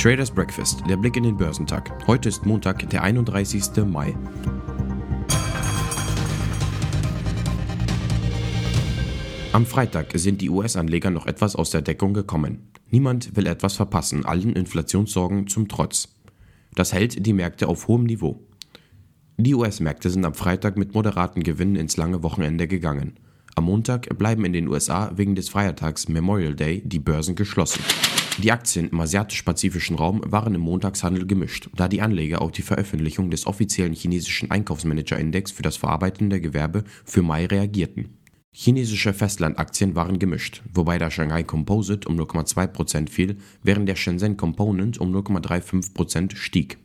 [0.00, 1.90] Traders Breakfast, der Blick in den Börsentag.
[2.06, 3.84] Heute ist Montag, der 31.
[3.84, 4.16] Mai.
[9.52, 12.70] Am Freitag sind die US-Anleger noch etwas aus der Deckung gekommen.
[12.90, 16.08] Niemand will etwas verpassen, allen Inflationssorgen zum Trotz.
[16.76, 18.47] Das hält die Märkte auf hohem Niveau.
[19.40, 23.20] Die US-Märkte sind am Freitag mit moderaten Gewinnen ins lange Wochenende gegangen.
[23.54, 27.84] Am Montag bleiben in den USA wegen des Feiertags Memorial Day die Börsen geschlossen.
[28.38, 33.30] Die Aktien im asiatisch-pazifischen Raum waren im Montagshandel gemischt, da die Anleger auf die Veröffentlichung
[33.30, 38.18] des offiziellen chinesischen Einkaufsmanager-Index für das verarbeitende Gewerbe für Mai reagierten.
[38.50, 44.98] Chinesische Festlandaktien waren gemischt, wobei der Shanghai Composite um 0,2% fiel, während der Shenzhen Component
[44.98, 46.78] um 0,35% stieg.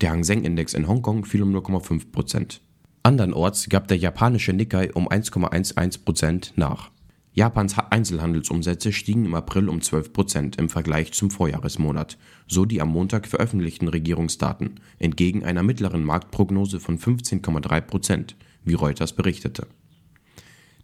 [0.00, 2.60] Der Hang Seng Index in Hongkong fiel um 0,5%.
[3.02, 6.90] Andernorts gab der japanische Nikkei um 1,11% nach.
[7.32, 12.90] Japans Einzelhandelsumsätze stiegen im April um 12 Prozent im Vergleich zum Vorjahresmonat, so die am
[12.90, 19.66] Montag veröffentlichten Regierungsdaten, entgegen einer mittleren Marktprognose von 15,3 Prozent, wie Reuters berichtete.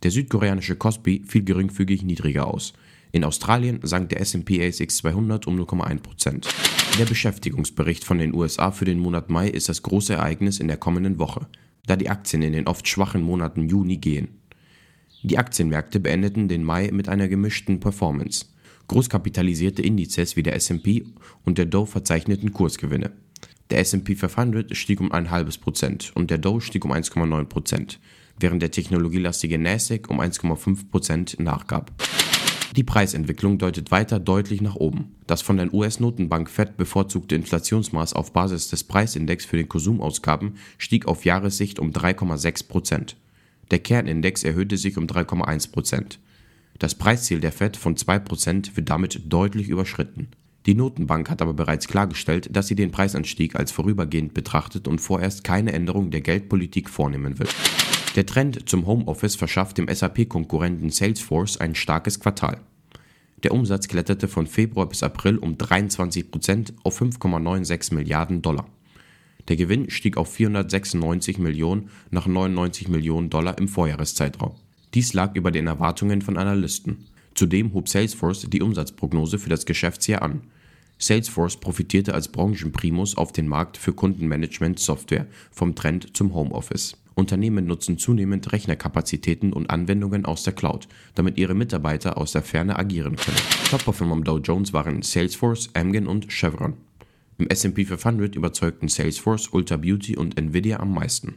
[0.03, 2.73] Der südkoreanische Kospi fiel geringfügig niedriger aus.
[3.13, 6.49] In Australien sank der S&P ASX 200 um 0,1 Prozent.
[6.99, 10.77] Der Beschäftigungsbericht von den USA für den Monat Mai ist das große Ereignis in der
[10.77, 11.49] kommenden Woche,
[11.87, 14.29] da die Aktien in den oft schwachen Monaten Juni gehen.
[15.25, 18.47] Die Aktienmärkte beendeten den Mai mit einer gemischten Performance.
[18.87, 21.05] Großkapitalisierte Indizes wie der S&P
[21.45, 23.11] und der Dow verzeichneten Kursgewinne.
[23.71, 27.99] Der S&P 500 stieg um ein halbes Prozent und der Dow stieg um 1,9 Prozent,
[28.39, 31.91] während der technologielastige Nasdaq um 1,5 Prozent nachgab.
[32.77, 35.15] Die Preisentwicklung deutet weiter deutlich nach oben.
[35.29, 41.07] Das von der US-Notenbank Fed bevorzugte Inflationsmaß auf Basis des Preisindex für den Konsumausgaben stieg
[41.07, 43.17] auf Jahressicht um 3,6 Prozent.
[43.71, 46.19] Der Kernindex erhöhte sich um 3,1 Prozent.
[46.81, 50.27] Das Preisziel der Fed von 2 Prozent wird damit deutlich überschritten.
[50.67, 55.45] Die Notenbank hat aber bereits klargestellt, dass sie den Preisanstieg als vorübergehend betrachtet und vorerst
[55.45, 57.55] keine Änderung der Geldpolitik vornehmen wird.
[58.17, 62.61] Der Trend zum Homeoffice verschafft dem SAP-Konkurrenten Salesforce ein starkes Quartal.
[63.45, 68.67] Der Umsatz kletterte von Februar bis April um 23 Prozent auf 5,96 Milliarden Dollar.
[69.49, 74.53] Der Gewinn stieg auf 496 Millionen nach 99 Millionen Dollar im Vorjahreszeitraum.
[74.95, 77.05] Dies lag über den Erwartungen von Analysten.
[77.35, 80.41] Zudem hob Salesforce die Umsatzprognose für das Geschäftsjahr an.
[80.97, 86.97] Salesforce profitierte als Branchenprimus auf den Markt für Kundenmanagement-Software vom Trend zum Homeoffice.
[87.15, 92.79] Unternehmen nutzen zunehmend Rechnerkapazitäten und Anwendungen aus der Cloud, damit ihre Mitarbeiter aus der Ferne
[92.79, 93.39] agieren können.
[93.71, 96.75] Top-Performer am Dow Jones waren Salesforce, Amgen und Chevron.
[97.39, 101.35] Im S&P 500 überzeugten Salesforce, Ulta Beauty und Nvidia am meisten.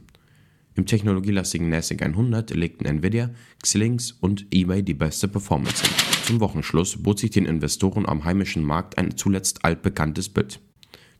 [0.75, 3.31] Im technologielastigen NASDAQ 100 legten Nvidia,
[3.63, 5.91] Xilinx und eBay die beste Performance hin.
[6.25, 10.59] Zum Wochenschluss bot sich den Investoren am heimischen Markt ein zuletzt altbekanntes Bild.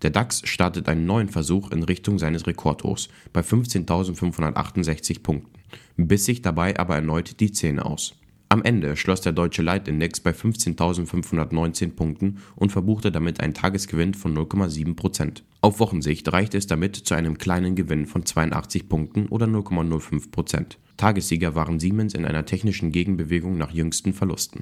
[0.02, 5.59] Der DAX startet einen neuen Versuch in Richtung seines Rekordhochs bei 15.568 Punkten,
[5.96, 8.13] biss sich dabei aber erneut die Zähne aus.
[8.50, 14.38] Am Ende schloss der deutsche Leitindex bei 15.519 Punkten und verbuchte damit einen Tagesgewinn von
[14.38, 15.44] 0,7 Prozent.
[15.59, 20.78] Auf Wochensicht reichte es damit zu einem kleinen Gewinn von 82 Punkten oder 0,05 Prozent.
[20.96, 24.62] Tagessieger waren Siemens in einer technischen Gegenbewegung nach jüngsten Verlusten.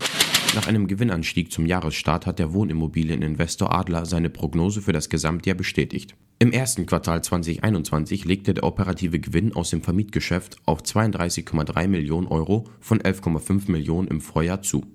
[0.55, 6.15] Nach einem Gewinnanstieg zum Jahresstart hat der Wohnimmobilieninvestor Adler seine Prognose für das Gesamtjahr bestätigt.
[6.39, 12.69] Im ersten Quartal 2021 legte der operative Gewinn aus dem Vermietgeschäft auf 32,3 Millionen Euro
[12.79, 14.85] von 11,5 Millionen im Vorjahr zu.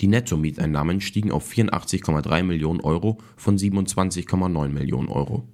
[0.00, 5.46] Die Nettomieteinnahmen stiegen auf 84,3 Millionen Euro von 27,9 Millionen Euro.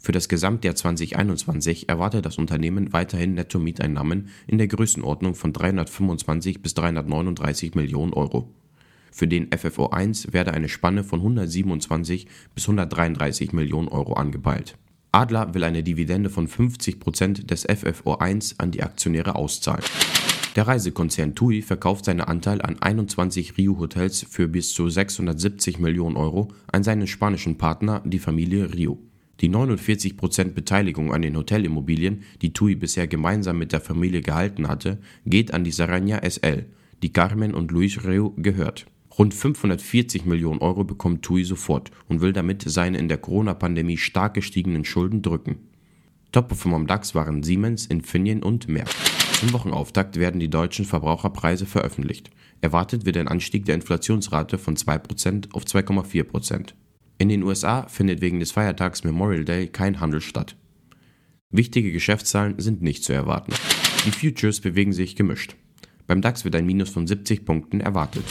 [0.00, 6.74] Für das Gesamtjahr 2021 erwartet das Unternehmen weiterhin Nettomieteinnahmen in der Größenordnung von 325 bis
[6.74, 8.48] 339 Millionen Euro.
[9.10, 14.76] Für den FFO 1 werde eine Spanne von 127 bis 133 Millionen Euro angepeilt.
[15.10, 19.82] Adler will eine Dividende von 50 Prozent des FFO 1 an die Aktionäre auszahlen.
[20.54, 26.48] Der Reisekonzern TUI verkauft seinen Anteil an 21 Rio-Hotels für bis zu 670 Millionen Euro
[26.70, 28.98] an seinen spanischen Partner, die Familie Rio.
[29.40, 34.98] Die 49% Beteiligung an den Hotelimmobilien, die TUI bisher gemeinsam mit der Familie gehalten hatte,
[35.26, 36.66] geht an die Saranya SL,
[37.02, 38.86] die Carmen und Luis Rio gehört.
[39.16, 44.34] Rund 540 Millionen Euro bekommt TUI sofort und will damit seine in der Corona-Pandemie stark
[44.34, 45.56] gestiegenen Schulden drücken.
[46.32, 48.90] Top-Performer am DAX waren Siemens, Infineon und Merck.
[49.32, 52.30] Zum Wochenauftakt werden die deutschen Verbraucherpreise veröffentlicht.
[52.60, 56.74] Erwartet wird ein Anstieg der Inflationsrate von 2% auf 2,4%.
[57.20, 60.56] In den USA findet wegen des Feiertags Memorial Day kein Handel statt.
[61.50, 63.52] Wichtige Geschäftszahlen sind nicht zu erwarten.
[64.04, 65.56] Die Futures bewegen sich gemischt.
[66.06, 68.24] Beim DAX wird ein Minus von 70 Punkten erwartet.